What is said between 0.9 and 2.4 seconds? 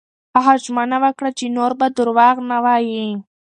وکړه چې نور به درواغ